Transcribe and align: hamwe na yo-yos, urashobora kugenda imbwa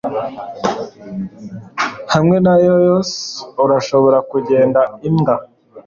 hamwe 2.13 2.35
na 2.45 2.53
yo-yos, 2.65 3.11
urashobora 3.63 4.17
kugenda 4.31 4.81
imbwa 5.07 5.35